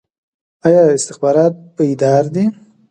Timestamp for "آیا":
0.65-0.81